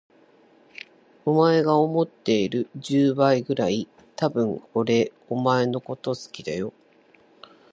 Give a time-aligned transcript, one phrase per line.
[1.25, 6.73] お前が思っている十倍くらい、多分俺お前のこと好きだよ。